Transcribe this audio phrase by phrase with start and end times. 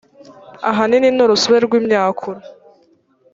[0.69, 2.39] ahanini n urusobe rw imyakura